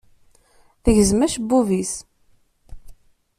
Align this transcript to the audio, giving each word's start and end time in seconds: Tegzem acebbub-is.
Tegzem 0.83 1.21
acebbub-is. 1.25 1.93